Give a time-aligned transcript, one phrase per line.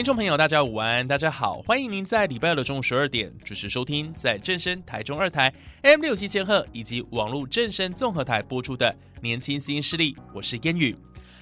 [0.00, 8.90] 听众朋友，大家午安，大家好，欢迎您在礼拜二的中午十二点准时收听，在正声台中二台 M 六七千赫以及网络正声综合台播出的
[9.20, 10.96] 《年轻新势力》，我是烟雨。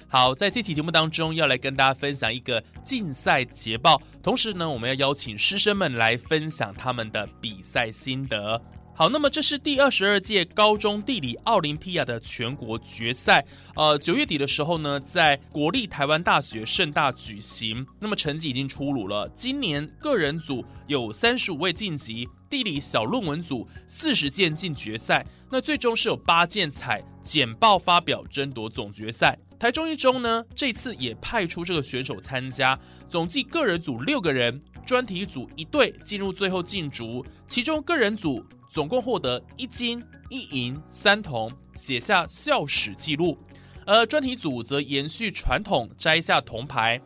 [0.09, 8.61] 好，在这期节目当中，要来跟大家分享一个竞赛捷报，同时呢，我们要邀请师生们来分享他们的比赛心得。
[8.99, 13.45] 好，那么这是第二十二届高中地理奥林匹亚的全国决赛。
[13.77, 17.87] 呃，九月底的时候呢，在国立台湾大学盛大举行。
[17.97, 25.25] 那么成绩已经出炉了，今年个人组有三十五位晋级，地理小论文组四十件进决赛。
[25.49, 29.39] 那最终是有八件采简报发表争夺总决赛。
[29.57, 32.77] 台中一中呢，这次也派出这个选手参加，
[33.07, 38.45] 总计个人组六个人，专题组一队进入最后竞逐，其中个人组。
[38.69, 43.35] 总共获得一金一银三铜，写下校史记录。
[43.83, 47.01] 而专题组则延续传统，摘下铜牌。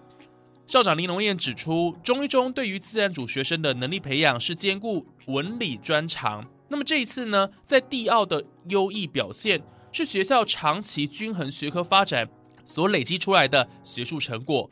[0.68, 6.46] 校长林龙燕指出，中一中对于自然组学生的能力培养是兼顾文理专长。
[6.68, 12.28] 那么这一次呢，在地奥的优异表现，是学校长期均衡学科发展
[12.66, 14.70] 所累积出来的学术成果。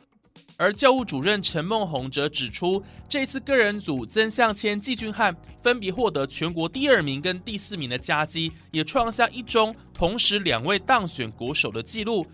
[0.62, 12.24] 而教务主任陈梦红则指出，这次个人组曾向谦、季俊汉分别获得全国第二名跟第四名的佳绩，也创下一中同时两位当选国手的纪录。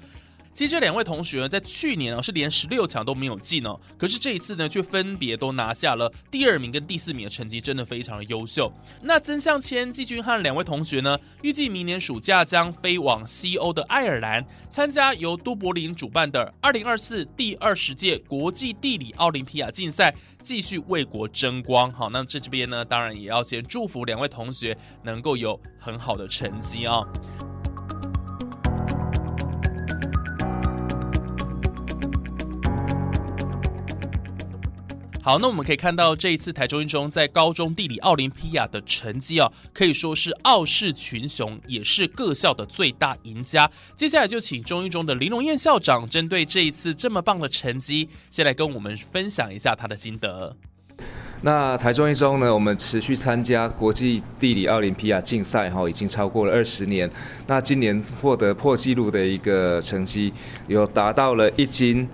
[0.59, 8.69] 其实这两位同学呢，在去年啊是连十六强都没有进哦，可是这一次呢，却分别都拿下了第二名跟第四名的成绩，真的非常的优秀。
[9.01, 21.89] 那曾向谦、季军汉两位同学呢，预计明年暑假将飞往西欧的爱尔兰，参加由都柏林主办的二零二四第二十届国际地理奥林匹亚竞赛，继续为国争光。
[21.93, 27.05] 好，那这这边呢，当然也要先祝福两位同学能够有很好的成绩啊。
[35.29, 43.71] 好，那我们可以看到这一次台中一中在高中地理奥林匹亚的成绩啊，可以说是傲视群雄，也是各校的最大赢家。
[43.95, 50.57] 接下来就请中一中的林龙燕校长针对这一次这么棒的成绩，先来跟我们分享一下他的心得。
[51.43, 57.11] 那台中一中呢，我们持续参加国际地理奥林匹亚竞赛哈，已经超过了二十年。
[57.47, 60.33] 那今年获得破纪录的一个成绩，
[60.69, 62.09] 有达到了一金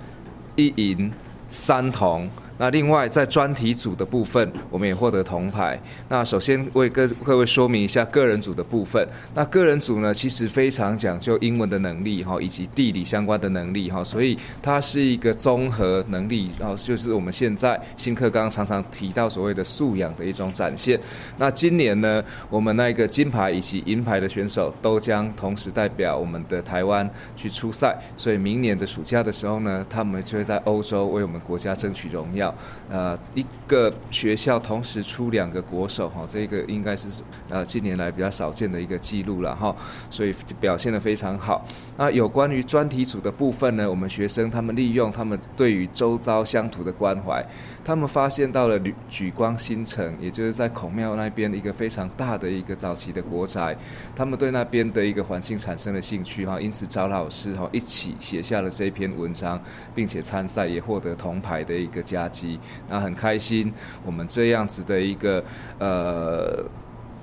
[0.56, 1.12] 一银
[1.48, 2.28] 三铜。
[2.56, 5.78] 那另外在专题组的部分，我们也获得铜牌。
[6.08, 9.06] 那首先为各各位说明一下个人组的部分。
[9.34, 20.98] 那个人组呢，其实非常讲究英文的能力哈，以及地理相关的能力哈，所以它是一个综合能力，然后就是我们现在新课纲常常提到所谓的素养的一种展现。
[21.36, 32.43] 那今年呢，我们那个金牌以及银牌的选手都将同时代表我们的台湾去出赛，所以明年的暑假的时候呢，他们就会在欧洲为我们国家争取荣耀。
[32.90, 37.08] 呃，一个学校同时出两个国手哈，这个应该是
[37.48, 39.74] 呃近年来比较少见的一个记录了哈，
[40.10, 41.66] 所以表现的非常好。
[41.96, 47.44] 那有关于专题组的部分呢，我们学生他们利用他们对于周遭乡土的关怀。
[47.84, 53.76] 他们发现到了举举光新城，也就是在孔庙那边的一个非常大的一个早期的国宅，
[54.16, 59.60] 他们对那边的一个环境产生了兴趣哈，因此找老师哈一起写下了这篇文章，
[59.94, 62.58] 并且参赛也获得铜牌的一个佳绩，
[62.88, 63.72] 那很开心。
[64.04, 65.42] 我们这样子的一个
[65.78, 66.64] 呃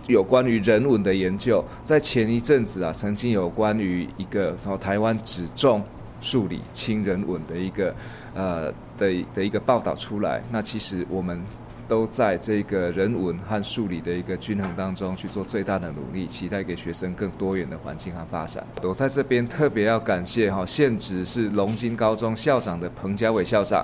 [0.08, 5.84] 有关于人文的研究，在前一阵子啊，曾经有关于一个然后台湾只重
[6.22, 7.94] 数理轻人文的一个
[8.34, 8.74] 呃。
[9.02, 11.42] 的的一个报道出来，那其实我们
[11.88, 18.64] 都在这个人文和数理的一个均衡当中去做最大的努力，期待给学生更多元的环境和发展。
[18.84, 23.84] 我在这边特别要感谢哈，现职是龙津高中校长的彭家伟校长。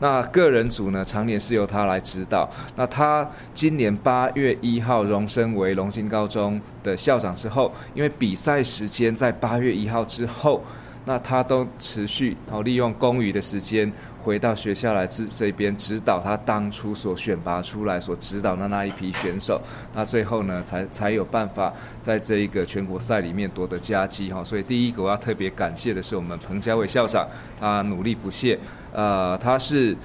[0.00, 2.48] 那个人组呢，常年是由他来指导。
[2.76, 10.62] 那他今年八月一号荣升为龙兴高中的校长之后，因为比赛时间在八月一号之后。
[11.04, 13.90] 那他都持续哦利用公余的时间
[14.22, 19.58] 回到学校来这这边指导他当初所选拔出来所指导的那一批选手，
[19.94, 21.72] 那最后呢才才有办法
[22.02, 24.44] 在这一个全国赛里面夺得佳绩哈。
[24.44, 27.26] 所以第一个我要特别感谢的是我们彭家伟校长，
[27.58, 28.58] 他努力不懈，
[28.92, 29.96] 呃，他是。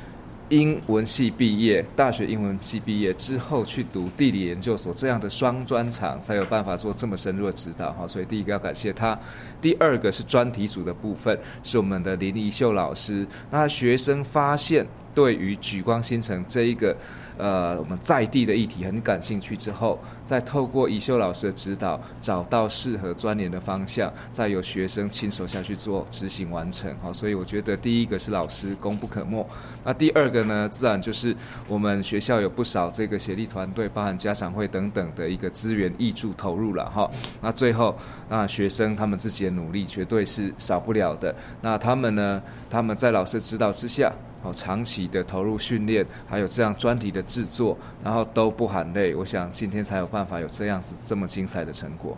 [0.49, 8.05] 英文系毕业，大学英文系毕业之后去读地理研究所，这样的双专长才有办法做这么深入的指导哈。
[8.07, 9.17] 所以第一个要感谢他，
[9.59, 13.25] 第二个是专题组的部分，是我们的林怡秀老师。
[13.49, 14.85] 那学生发现
[15.15, 16.95] 对于举光新城这一个。
[17.37, 26.93] 呃，我们在地的议题很感兴趣之后，再透过宜秀老师的指导，找到适合钻研的方向，再由学生亲手下去做执行完成。
[27.01, 29.45] 好，所以我觉得第一个是老师功不可没。
[29.83, 31.35] 那第二个呢，自然就是
[31.67, 37.09] 我们学校有不少这个协力团队，包含家长会等等的一个资源挹注投入了哈。
[37.41, 37.95] 那最后，
[38.29, 41.33] 那学生他们自己的努力绝对是少不了的。
[41.61, 44.13] 那他们呢，他们在老师指导之下。
[44.43, 52.17] 哦，长期的投入训练，还有这样专题的制作，然后都不喊累，我想今天才有办法有这样子这么精彩的成果。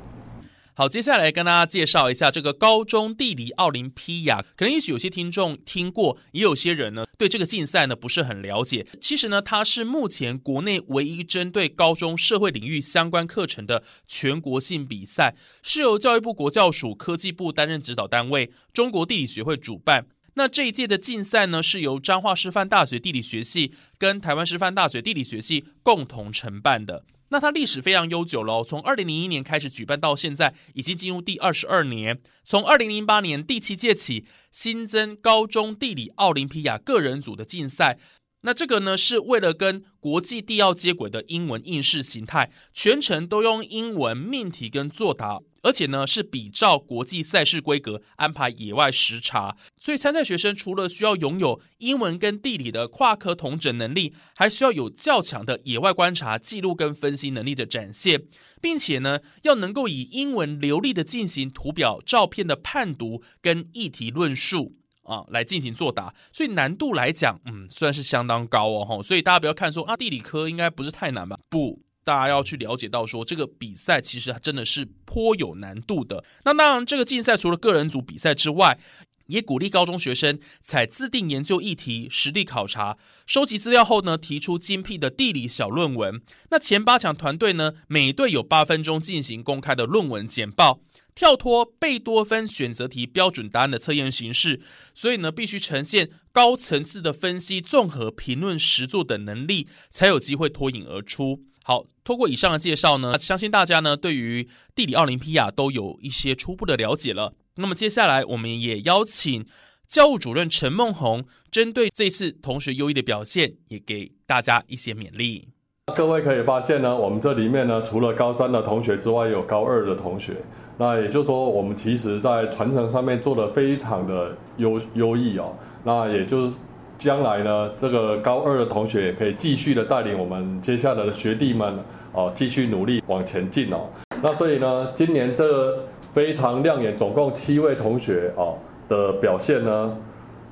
[0.77, 4.44] 好，接下来跟大家介绍一下这个高中地理奥林匹亚。
[4.57, 8.86] 可能也许有些听众听过，也有些人呢对这个竞赛呢不是很了解。
[9.00, 20.07] 其实呢，它是目前国内唯一针对高中社会领域相关课程的全国性比赛，是由教育部国教署科技部担任指导单位，中国地理学会主办。
[20.36, 27.06] 那这一届的竞赛呢，是由彰化师范大学地理学系跟台湾师范大学地理学系共同承办的。
[27.30, 32.22] 那它历史非常悠久了，从二零零一年开始举办到现在，已经进入第二十二年。
[32.44, 37.98] 从二零零八年第七届起，新增高中地理奥林匹亚个人组的竞赛。
[38.42, 45.40] 那这个呢，是为了跟国际地奥接轨的英文应试形态，全程都用英文命题跟作答。
[45.65, 58.25] 而且呢，是比照国际赛事规格安排野外时查，所以参赛学生除了需要拥有英文跟地理的跨科同整能力，还需要有较强的野外观察、记录跟分析能力的展现，
[58.62, 66.13] 并且呢，要能够以英文流利的进行图表、照片的判读跟议题论述啊，来进行作答。
[66.31, 69.01] 所以难度来讲，嗯，算是相当高哦，吼。
[69.01, 71.39] 所以大家不要看说啊，地理科应该不是太难吧？
[71.50, 71.85] 不。
[72.06, 76.24] 大家要去了解到，说这个比赛其实真的是颇有难度的。
[76.46, 78.78] 那当然，这个竞赛除了个人组比赛之外，
[79.25, 86.22] 也鼓励高中学生采自定研究议题、实地考察、收集资料后呢，提出精辟的地理小论文。
[86.52, 90.81] 那前八强团队呢，每队有八分钟进行公开的论文简报，
[91.16, 94.62] 跳脱贝多芬选择题标准答案的测验形式，
[94.94, 101.42] 所以呢，必须呈现高层次的分析、综合评论、实作等能力，才有机会脱颖而出。
[101.67, 107.33] 好，通过以上的介绍呢，相信大家呢对于地理奥林匹亚都有一些初步的了解了。
[107.56, 109.44] 那么接下来，我们也邀请
[109.88, 115.47] 教务主任陈梦红，针对这次同学优异的表现，也给大家一些勉励。
[115.95, 120.35] 各位可以发现呢，我们这里面呢，除了高三的同学之外，有高二的同学。
[120.77, 125.57] 那也就是说，我们其实在传承上面做的非常的优优异哦。
[125.83, 126.57] 那也就是。
[126.97, 131.77] 将来呢，这个高二的同学也可以继续的带领我们接下来的学弟们
[132.13, 133.88] 哦，继续努力往前进哦。
[134.24, 135.77] 那所以呢，今年这
[136.13, 138.56] 非常亮眼，总共七位同学哦
[138.88, 139.97] 的表现呢，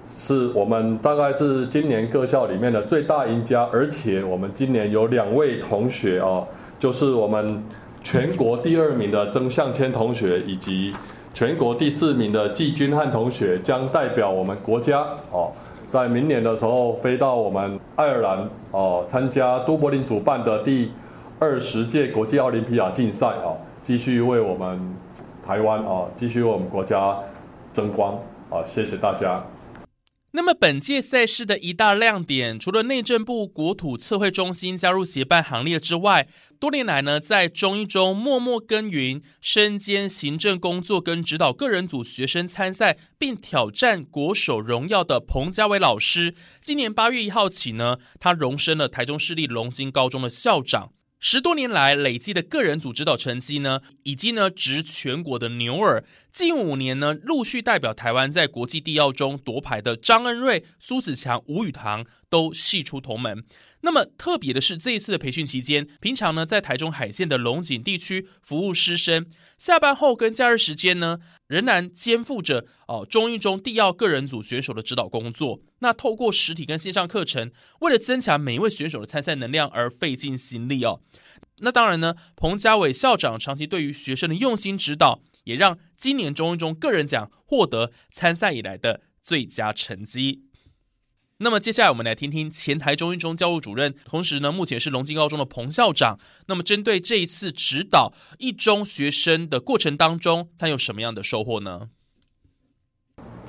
[0.08, 3.68] 是我们大概是今年各校里面的最大赢家。
[3.72, 6.46] 而且我们今年有两位同学哦，
[6.78, 7.64] 就是我们
[8.04, 10.94] 全国第二名的曾向谦同学，以及
[11.34, 15.00] 全国第四名的季军汉同学，将代表我们国家
[15.32, 15.52] 哦。
[15.94, 20.92] 在明年的时候，飞到我们爱尔兰哦，参加都柏林主办的第
[21.38, 24.80] 二十届国际奥林匹亚竞赛哦，继续为我们
[25.46, 27.16] 台湾哦，继续为我们国家
[27.72, 28.16] 争光
[28.50, 28.58] 啊！
[28.66, 29.40] 谢谢大家。
[30.36, 36.28] 那么本届赛事的一大亮点，除了内政部国土测绘中心加入协办行列之外，
[36.60, 50.94] 多年来呢，在中一中默默耕耘、身兼行政工作跟指导个人组学生参赛，并挑战国手荣耀的彭家伟老师，今年八月一号起呢，他荣升了台中市立龙津高中的校长。
[51.20, 56.04] 十多年来累积的个人组指导成绩呢，以及呢值全国的牛耳。
[56.34, 63.46] 近五年呢，陆续代表台湾在国际地奥中夺牌的张恩瑞、苏子强、吴宇堂都系出同门。
[63.82, 69.28] 那么特别的是，这一次的培训期间，平常呢在台中海线的龙井地区服务师生，
[69.60, 75.60] 下班后跟假日时间呢，仍然肩负着哦中一中地奥个人组选手的指导工作。
[75.82, 81.02] 那透过实体跟线上课程，为了增强每一位选手的参赛能量而费尽心力哦。
[81.60, 90.44] 那当然呢，彭家伟校长长期对于学生的用心指导，也让今年中一中个人奖获得参赛以来的最佳成绩。
[91.38, 96.18] 那么接下来我们来听听前台中一中教务主任，同时呢目前是龙津高中的彭校长。
[96.48, 101.90] 那么针对这一次指导一中学生的过程当中，他有什么样的收获呢？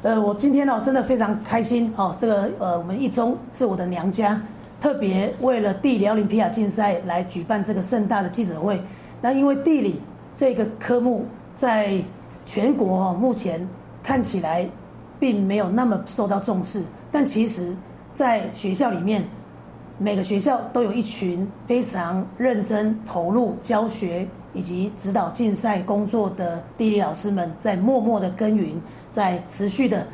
[0.03, 4.43] 呃，我今天呢真的非常开心哦，这个呃我们一中是我的娘家，
[4.81, 8.83] 特别为了地理奥林匹亚竞赛来举办这个盛大的记者会。
[9.23, 10.01] 那因为地理
[10.37, 12.03] 这个科目在
[12.47, 13.67] 全国哦目前
[14.03, 14.69] 看起来
[15.19, 16.83] 并没有那么受到重视。
[17.11, 17.77] 但其实，
[18.13, 19.25] 在学校里面，
[19.99, 28.81] 每个学校都有一群非常认真投入教学以及指导竞赛工作的地理老师们，在默默的耕耘，
[29.13, 30.07] 在持续的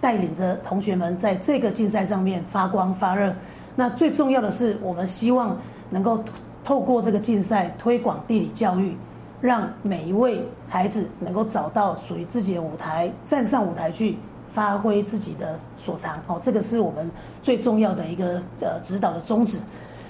[0.00, 3.34] 带领着同学们在这个竞赛上面发光发热。
[3.74, 5.56] 那最重要的是，我们希望
[5.90, 6.24] 能够
[6.64, 8.96] 透过这个竞赛推广地理教育，
[9.40, 14.16] 让每一位孩子能够找到属于自己的舞台，站上舞台去。
[14.48, 17.10] 发挥自己的所长哦，这个是我们
[17.42, 19.58] 最重要的一个呃指导的宗旨。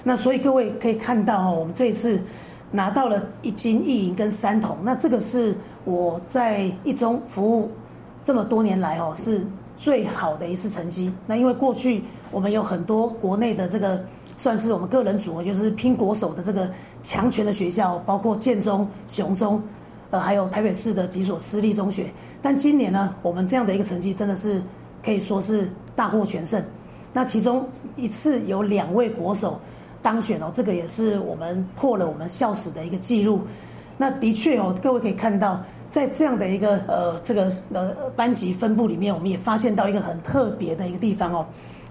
[0.05, 2.17] 那所以各位可以看到哦，我们这一次
[2.71, 4.77] 拿到了一金一银跟三铜。
[4.83, 5.53] 那这个是
[5.83, 7.69] 我在一中服务
[8.23, 9.45] 这么多年来哦，是
[9.77, 11.11] 最好的一次成绩。
[11.25, 14.01] 那因为过去我们有很多国内的这个
[14.37, 16.69] 算是我们个人组合，就是拼国手的这个
[17.03, 19.61] 强权的学校，包括建中、雄中，
[20.11, 22.05] 呃，还有台北市的几所私立中学。
[22.41, 24.61] 但今年呢，我们这样的一个成绩真的是
[25.03, 26.63] 可以说是大获全胜。
[27.11, 29.59] 那其中一次有两位国手
[30.03, 33.41] 当选哦，这个也是我们破了我们校史的一个记录。
[33.97, 41.43] 那的确哦，各位可以看到，在这样的一个呃这个呃班级分布里面，我们也发现到一个很特别的一个地方哦。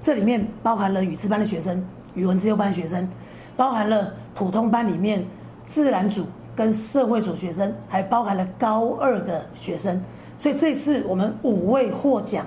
[0.05, 1.85] 这里面包含了语字班的学生、
[2.17, 3.09] 语文自由班学生，
[3.57, 5.25] 包含了普通班里面
[5.65, 10.03] 自然组跟社会组学生，还包含了高二的学生。
[10.39, 12.45] 所以这次我们五位获奖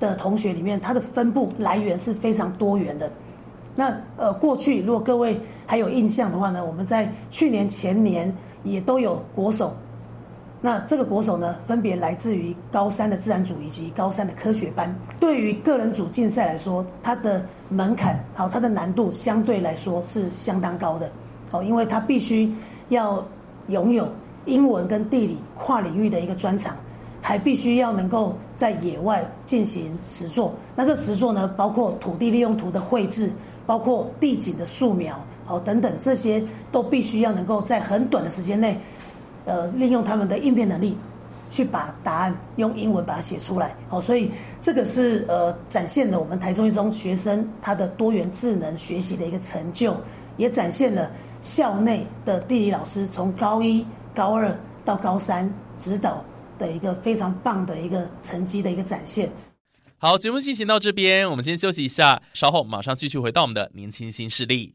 [0.00, 3.08] 的同学里面，他的分布来源是非常多元的。
[3.74, 9.72] 那呃，过去如果各位还有印象的话呢，我们在去年前年也都有国手。
[10.60, 14.94] 那这个国手呢，分别来自于高三的自然组以及高三的科学班。
[15.20, 21.10] 对于个人组竞赛来说，它的门槛好，它的难度相对来说是相当高的。
[21.52, 22.52] 哦，因为它必须
[22.88, 23.24] 要
[23.68, 24.08] 拥有
[24.46, 26.76] 英文跟地理跨领域的一个专长。
[27.20, 33.30] 还必须要能够在野外进行实作，那这实作呢，包括土地利用图的绘制，
[33.66, 38.78] 包括地景的素描，好等等，这些都必须要能够在很短的时间内，
[39.48, 40.96] 呃，利用他们的应变能力，
[41.50, 43.74] 去把答案用英文把它写出来。
[43.88, 44.30] 好，所以
[44.62, 49.96] 这个是呃，展现了我们台中一中学生他的多元智能学习的一个成就，
[50.36, 51.10] 也展现了
[51.42, 56.22] 校内的地理老师从高一、高二到高三指导。
[56.58, 59.30] 的一个非常棒的一个成绩的一个展现。
[59.96, 64.74] 好，节目进行到这边，我们先休息一下，稍后马上继续回到我们的年轻新势力。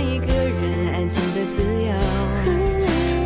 [0.00, 1.92] 一个人安静的自由。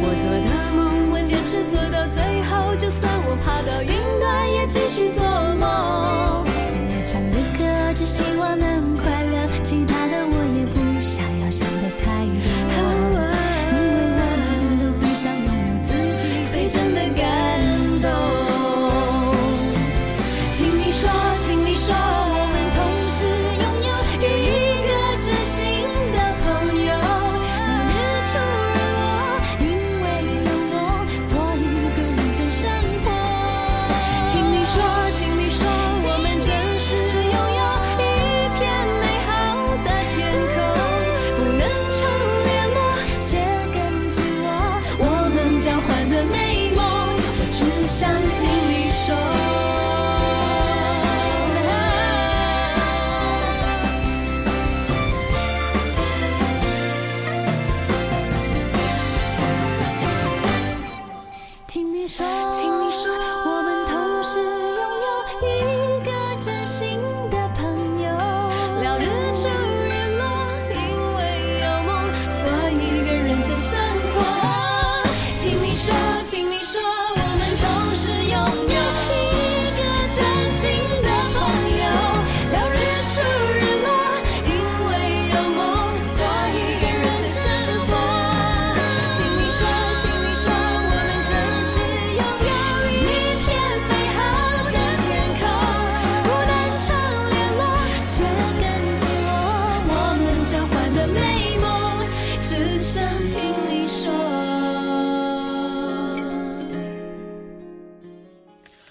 [0.03, 5.25] 我做的梦，我坚持做到最后，就算我爬到云端，也继续做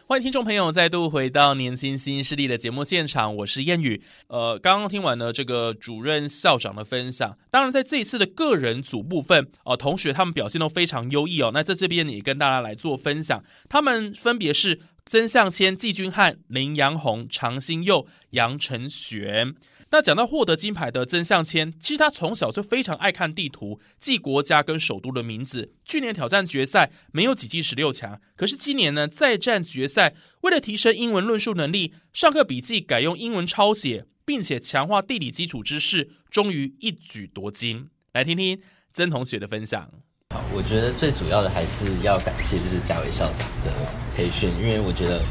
[0.10, 4.02] 欢迎听众朋友再度回到《年轻新势力》的节目现场，我是燕语。
[4.28, 11.52] 呃，刚刚听完了这个主任校长的分享，当然在这一次的个人组部分，呃、同学他们表现都非常优异哦。
[11.54, 19.56] 那在这边也跟大家来做分享，他们分别是曾向谦、季军汉、林阳宏、常新佑、杨晨璇。
[19.90, 25.74] 那讲到获得金牌的曾向谦，其实他从小就非常爱看地图，记国家跟首都的名字。
[25.84, 37.90] 去年挑战决赛没有挤进十六强，可是今年呢再战决赛，为了提升英文论述能力，上课笔记改用英文抄写，并且强化地理基础知识，终于一举夺金。
[38.14, 38.62] 来听听
[38.94, 39.92] 曾同学的分享。
[40.32, 43.72] 好，我觉得最主要的还是要感谢就是嘉伟校长的
[44.16, 45.24] 培训，因为我觉得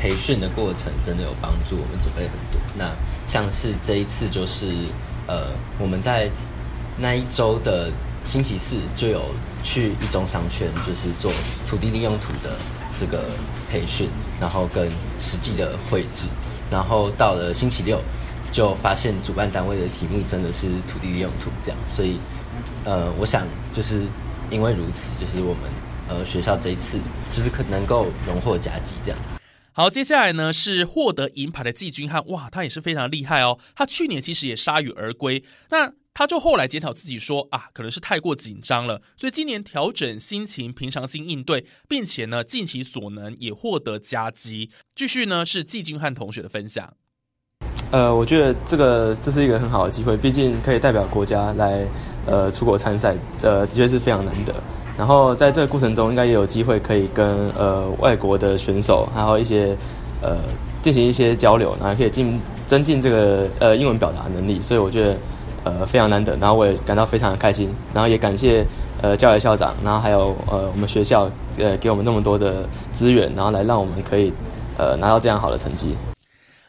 [0.00, 2.60] 培训的过程真的有帮助我们准备很多。
[2.78, 2.92] 那
[3.28, 4.72] 像是这一次就是
[5.26, 5.48] 呃
[5.80, 6.30] 我们在
[6.96, 7.90] 那一周的
[8.24, 9.22] 星期四就有
[9.64, 11.32] 去一中商圈，就是做
[11.66, 12.54] 土地利用图的
[13.00, 13.24] 这个
[13.68, 14.08] 培训，
[14.40, 14.88] 然后跟
[15.18, 16.26] 实际的绘制，
[16.70, 18.00] 然后到了星期六
[18.52, 22.20] 就发现主办单位的题目真的是土地利用图这样，所以
[22.84, 24.02] 呃，我想就是
[24.54, 25.64] 因为如此，就是我们
[26.08, 26.96] 呃学校这一次
[27.36, 29.20] 就是可能够荣获甲级这样。
[29.72, 33.58] 好，接下来呢是获得银牌的季军汉，哇，他也是非常厉害哦。
[33.74, 44.70] 他去年其实也铩羽而归，那他就后来检讨自己说啊，可能是太过紧张了，所以今年调整心情，平常心应对，并且呢尽其所能，也获得佳绩。
[44.94, 46.94] 继续呢是季军汉同学的分享。
[47.90, 51.84] 呃，我觉得这个这是一个很好的机会，毕竟可以代表国家来
[52.26, 54.52] 呃出国参赛，呃，的确是非常难得。
[54.96, 59.76] 然后在这个过程中，应该也有机会可以跟呃外国的选手，还有一些
[60.22, 60.36] 呃
[60.82, 64.60] 进行一些交流，然后可以进增进这个呃英文表达能力。
[64.62, 65.16] 所以我觉得
[65.64, 68.64] 呃非常难得，然后我也感到非常的开心，然后也感谢
[69.02, 74.32] 呃教育校长，然后还有呃我们学校呃给我们那么多的资源，然后来让我们可以
[74.78, 75.96] 呃拿到这样好的成绩。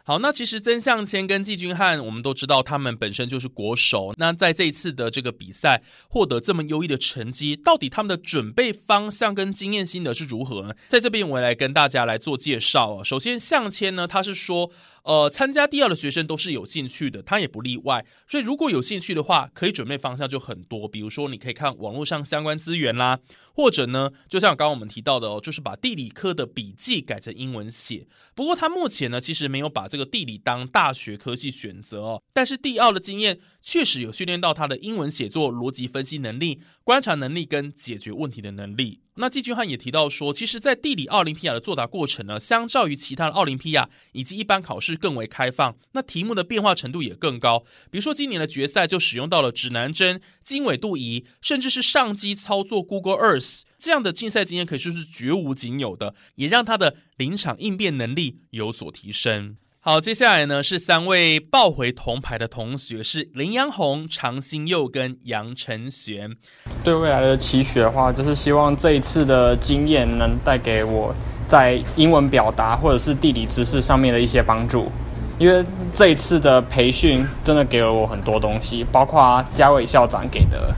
[0.07, 4.13] 好，那其实曾向谦跟季军汉，我们都知道他们本身就是国手。
[4.17, 10.75] 那在这一次的这个比赛获得这么优异的成绩，到底他们的准备方向跟经验心得是如何呢？
[10.87, 13.03] 在这边我来跟大家来做介绍啊。
[13.03, 14.69] 首先，向谦呢，他是说，
[15.05, 18.03] 呃，参加第二的学生都是有兴趣的，他也不例外。
[18.27, 23.19] 所以如果有兴趣的话，可以准备方向就很多，比如说你可以看网络上相关资源啦，
[23.53, 28.07] 或者呢，就像刚刚我们提到的哦，就是把地理科的笔记改成英文写。
[28.33, 39.01] 不过他目前呢，其实没有把这个地理当大学科系选择哦，但是第二的经验确实有训练到他的英文写作、逻辑分析能力、观察能力跟解决问题的能力。
[39.17, 47.59] 那季军汉也提到说，其实，在地理奥林匹亚的作答过程呢，相较于其他的奥林匹亚以及一般考试更为开放，那题目的变化程度也更高。
[47.91, 59.57] 比如说今年的决赛就使用到了指南针、经纬度仪，甚至是上机操作 Google Earth 这样的竞赛经验，可以说是绝无仅有的，也让他的临场应变能力有所提升。
[59.87, 66.35] 好，接下来呢是三位抱回铜牌的同学，是林阳红、常新佑跟杨晨璇。
[66.83, 71.13] 对未来的期许的话，就是希望这一次的经验能带给我
[71.47, 74.91] 在英文表达或者是地理知识上面的一些帮助。
[75.37, 80.73] 因为这一次的培训真的给了我很多东西，包括嘉伟校长给的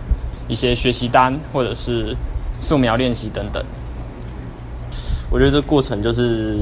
[0.50, 2.14] 一些学习单，或者是
[2.60, 3.64] 素描练习等等。
[5.32, 6.58] 我觉得这过程就是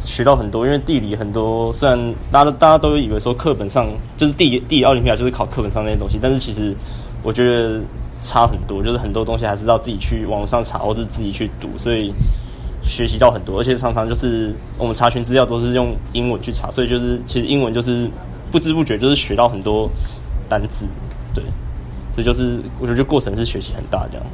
[0.00, 3.86] 学到很多，因为地理很多，虽然大家大家都以为说课本上
[4.16, 6.74] 就是地地理奥林匹亚就是考课本上那些东西，但是其实
[7.22, 7.80] 我觉得
[8.22, 12.12] 差很多，就是很多东西还是要自己去网上查，或是自己去读，所以
[12.82, 18.08] 学习到很多，而且常常就是我们查询资料都是用英文去查，所以就是其实英文就是
[18.50, 19.88] 不知不觉就是学到很多
[20.48, 20.86] 单字，
[21.34, 21.44] 对，
[22.14, 24.26] 所以就是我觉得过程是学习很大这样。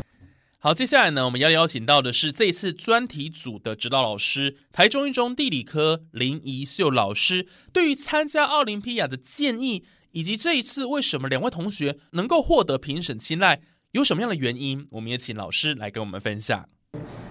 [0.66, 13.60] 好，接下来呢，我们要邀请到的是这次专题组的指导老师，台中一中地理科林怡秀老师，对于参加奥林匹亚的建议，以及这一次为什么两位同学能够获得评审青睐，
[13.92, 16.68] 有什么样的原因，我们也请老师来跟我们分享。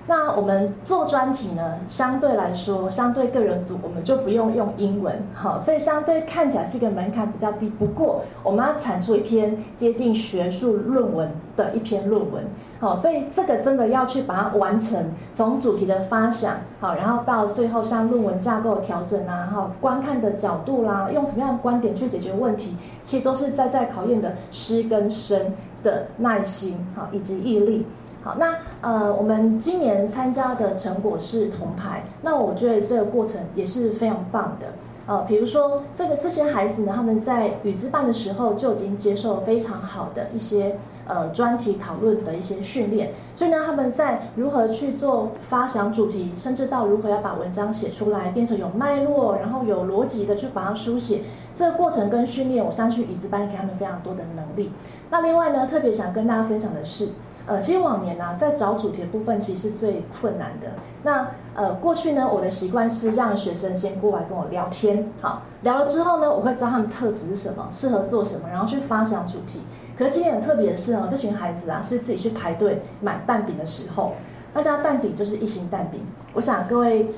[0.08, 7.68] 那我们做专题呢，相对来说，相对个人组，我们就不用用英文，好，所以相对看起来是一个门槛比较低。
[7.70, 12.44] 不过，我们要产出一篇接近学术论文的一篇论文，
[12.80, 27.88] 好，所以这个真的要去把它完成，从主题的发想，好，然后到最后像论文架构调整啊，哈，观看的角度啦，用什么样的观点去解决问题，其实都是在在考验的师跟生的耐心，好，以及毅力。
[28.24, 34.68] 好，那呃，我们今年参加的成果是铜牌，那我觉得这个过程也是非常棒的。
[35.08, 40.76] 呃，比如说这个这些孩子呢，他们在语资班的时候就已经接受非常好的一些
[41.08, 51.22] 呃专题讨论的一些训练，所以呢，他们在如何去做发想主题，甚至到如何要把文章写出来，变成有脉络，然后有逻辑的去把它书写，
[51.56, 54.72] 这个过程跟训练，我相信语资班给他们非常多的能力。
[55.10, 57.10] 那另外呢，特别想跟大家分享的是。
[57.48, 60.68] 呃，其实往年呢，在找主题的部分，其实是最困难的。
[61.04, 69.62] 那呃，过去呢，我的习惯是让学生先过来跟我聊天，好，聊了之后呢，我会知道他们特质是什么，适合做什么，然后去发想主题。
[69.98, 74.14] 可是今天很特别的是哦，这群孩子啊，是自己去排队买蛋饼的时候。
[74.56, 76.00] 那家蛋饼就是一星蛋饼，
[76.32, 77.14] 我想各位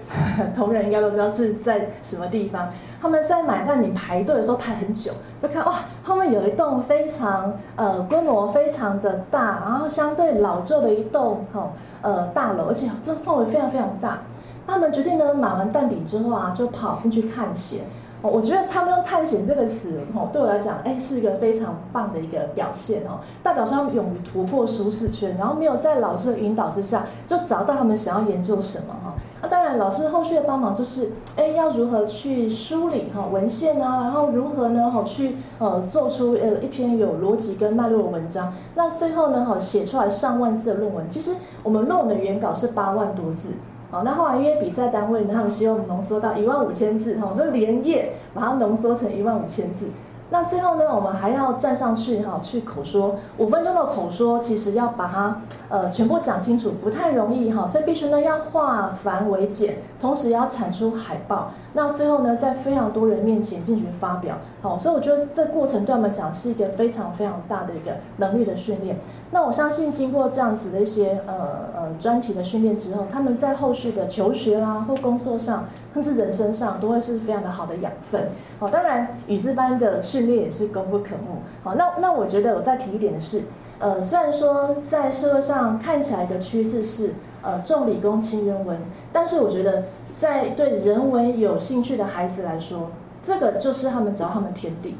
[0.56, 2.67] 同仁应该都知道是在什么地方。
[3.00, 11.71] 他们在买蛋饼排队的时候排很久，就看哇，后面有一栋非常呃规模非常的大，然后相对老旧的一栋哈
[12.02, 14.21] 呃大楼，而且这范围非常非常大。
[14.65, 17.82] 他们决定呢买完蛋饼之后啊，就跑进去探险
[18.29, 29.13] 我觉得他们用探险这个词，哦，对我来讲，哎，是一个非常棒的一个表现哦，代表他们勇于突破舒适圈，然后没有在老师的引导之下，就找到他们想要研究什么哈。
[29.41, 38.53] 那当然，老师后续的帮忙就是，哎，要如何去梳理哈文献啊，然后如何呢，哈去呃做出呃一篇有逻辑跟脉络的文章。
[38.75, 43.49] 那最后呢，哈写出来上万字的论文，其实我们论文的原稿是八万多字。
[43.89, 49.88] 好，那后来因为比赛单位呢，他们希望浓缩到一万五千字，哈，我就连夜把它浓缩成一万五千字。
[50.30, 61.52] 那最后呢，我们还要站上去哈，去口说五分钟的口说，其实要把它呃全部讲清楚，不太容易哈，所以必须呢要化繁为简，同时要产出海报。
[61.71, 64.36] 那最后呢，在非常多人面前进行发表，
[64.67, 68.97] 好，所以我觉得这过程对我们讲是一个非常非常大的一个能力的训练。
[69.32, 78.27] 那我相信经过这样子的一些呃呃专题的训练之后，他们在后续的求学啦或工作上，甚至人生上，都会是非常的好的养分。
[78.60, 81.41] 好，当然语字班的训练也是功不可没。
[81.63, 83.43] 好，那那我觉得我再提一点的是，
[83.80, 88.77] 呃，虽然说在社会上看起来的趋势是呃重理工轻人文，
[89.13, 89.84] 但是我觉得。
[90.17, 92.89] 在对人文有兴趣的孩子来说，
[93.27, 94.93] 这个就是他们找他们天地。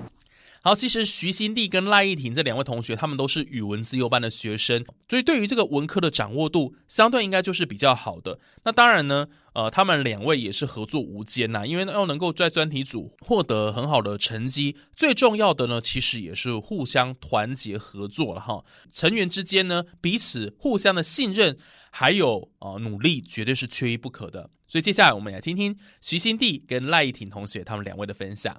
[0.62, 8.38] 好，其实徐新娣跟赖艺婷这两位同学，他们都是语文自由班的学生，所以对于这个文科的掌握度，相对应该就是比较好的。
[8.66, 18.66] 那当然呢，呃，他们两位也是合作无间呐，因为要能够在专题组获得很好的成绩，最重要的呢，其实也是互相团结合作了哈。
[18.92, 21.58] 成员之间呢，彼此互相的信任，
[21.92, 24.50] 还有呃努力，绝对是缺一不可的。
[24.68, 28.54] 所以接下来我们来听听徐新娣跟赖艺婷同学他们两位的分享。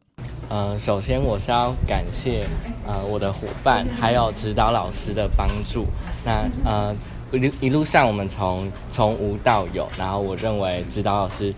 [0.49, 2.47] 呃，首先我是要感谢
[2.87, 5.85] 呃我的伙伴还有指导老师的帮助。
[6.25, 6.97] 那呃
[7.31, 11.53] 一一路上我们从从无到有，然后我认为指导老师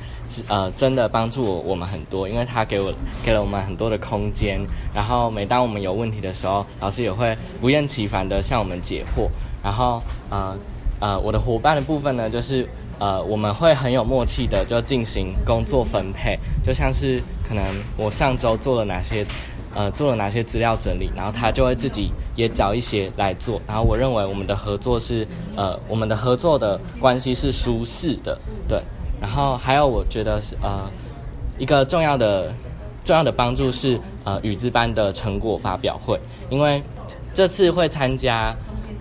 [0.48, 2.92] 呃真的帮助我我们很多，因为他给我
[3.24, 4.60] 给了我们很多的空间。
[4.92, 9.28] 然后每当我们有问题的时候，老师也会不厌其烦的向我们解惑。
[9.62, 10.58] 然后呃
[10.98, 12.66] 呃我的伙伴的部分呢，就是。
[13.00, 17.64] 呃，我们会很有默契的就进行工作分配，就像是可能
[17.96, 19.24] 我上周做了哪些，
[19.74, 28.78] 呃，做了哪些资料整理，然后他就会自己也找一些来做，然后我认为我们的合作是，呃，我们的合作的关系是舒适的，对，
[29.18, 30.86] 然后还有我觉得是呃，
[31.58, 32.52] 一个重要的
[33.02, 36.82] 重要的帮助是呃语字班的成果发表会，因为
[37.32, 38.54] 这次会参加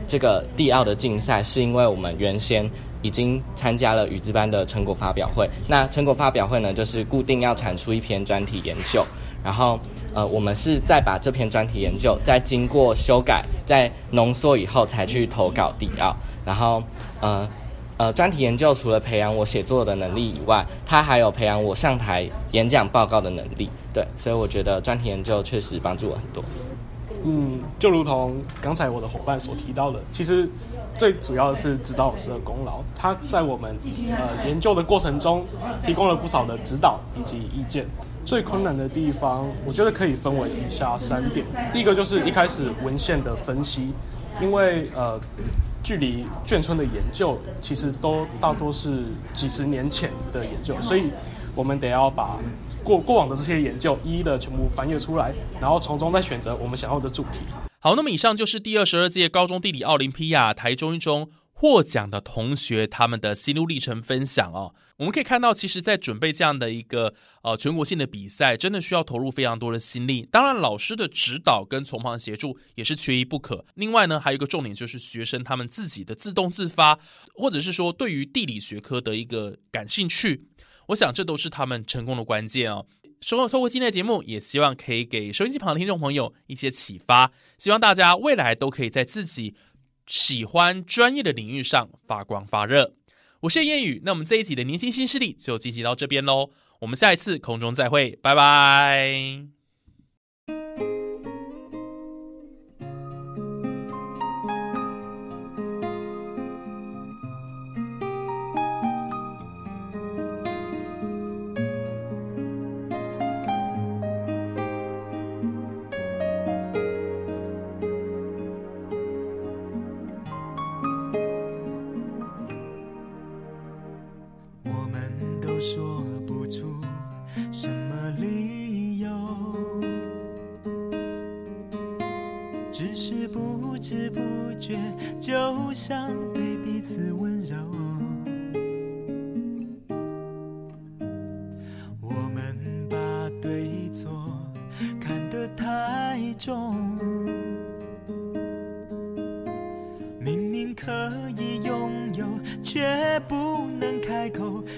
[0.08, 2.72] 这个地奥的竞赛，是因为我们原先。
[3.02, 5.50] 已经参加了语字班的成果发表会。
[5.68, 9.06] 那成果发表会呢，就是固定要产出一篇专题研究，
[9.44, 9.80] 然后
[10.14, 16.16] 呃，我们是再把这篇专题研究再经过修改、再浓缩以后，才去投稿地奥。
[16.46, 16.84] 然后
[17.22, 17.48] 呃
[17.98, 23.70] 呃，专题研究除了培养我写作的能力以外，它还有培养我上台演讲报告的能力。
[23.94, 26.44] 对，所以我觉得专题研究确实帮助我很多。
[27.24, 30.50] 嗯，就如同刚才我的伙伴所提到的，其实。
[30.98, 33.74] 最主要的是指导老师的功劳，他在我们
[34.12, 35.46] 呃研究的过程中
[35.82, 37.86] 提供了不少的指导以及意见。
[38.26, 41.46] 最困难的地方，我觉得可以分为以下三点。
[41.72, 43.94] 第一个就是一开始文献的分析，
[44.42, 45.18] 因为呃
[45.82, 51.06] 距离眷村的研究其实都大多是几十年前的研究，所以
[51.56, 52.38] 我们得要把
[52.90, 57.42] 过过往的这些研究一一的全部翻阅出来，然后从中再选择我们想要的主题。
[57.78, 64.74] 好，那么以上就是第二十二届高中地理奥林匹亚台中一中获奖的同学他们的心路历程分享哦。
[64.98, 70.28] 我们可以看到，其实，在准备这样的一个呃全国性的比赛，真的需要投入非常多的心力。
[70.30, 73.64] 当然，老师的指导跟从旁协助也是缺一不可。
[73.76, 77.00] 另外呢，还有一个重点就是学生他们自己的自动自发，
[77.36, 80.48] 或者是说对于地理学科的一个感兴趣，
[80.90, 82.86] 我想这都是他们成功的关键哦。
[83.22, 87.32] 说透过今天的节目，也希望可以给收音机旁的听众朋友一些启发。
[87.58, 89.56] 希望大家未来都可以在自己
[90.08, 92.96] 喜欢专业的领域上发光发热。
[93.42, 96.50] 我是燕宇，那我们这一集的年轻新势力就进行到这边喽。
[96.80, 99.46] 我们下一次空中再会，拜拜。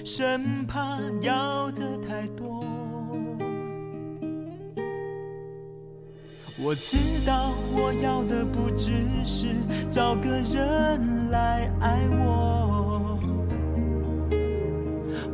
[0.04, 2.64] 生怕要的太多，
[6.58, 8.90] 我知道我要的不只
[9.24, 9.46] 是
[9.88, 13.16] 找个人来爱我，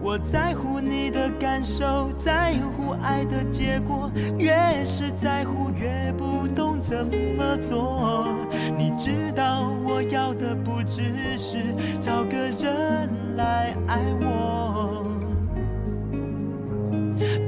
[0.02, 4.54] 我在乎你的感受，在乎爱的结果，越
[4.84, 8.28] 是在乎越不懂怎么做。
[8.76, 11.02] 你知道我要的不只
[11.38, 11.56] 是
[12.00, 14.57] 找个人来爱我。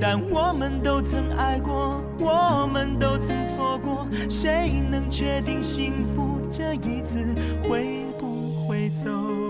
[0.00, 9.49] 但我们都曾爱过，我们都曾错过，谁能确定幸福这一次会不会走？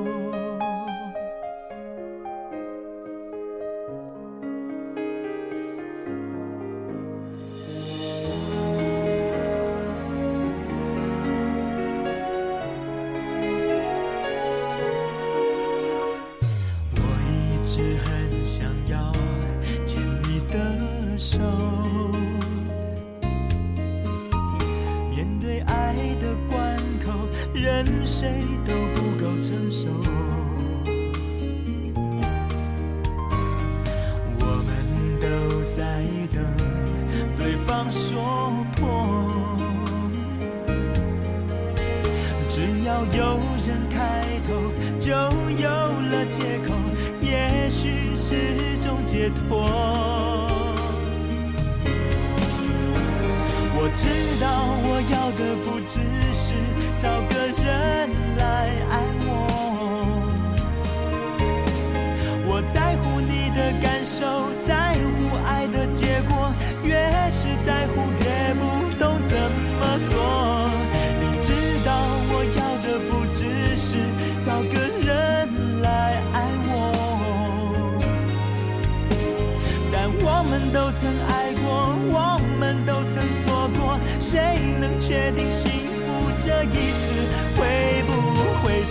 [57.01, 57.40] 找个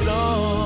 [0.06, 0.59] 走？